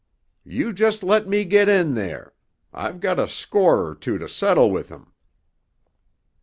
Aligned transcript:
You 0.43 0.73
just 0.73 1.03
let 1.03 1.27
me 1.27 1.45
get 1.45 1.69
in 1.69 1.93
there! 1.93 2.33
I've 2.73 2.99
got 3.01 3.19
a 3.19 3.27
score 3.27 3.87
or 3.89 3.93
two 3.93 4.17
to 4.17 4.27
settle 4.27 4.71
with 4.71 4.89
him!" 4.89 5.11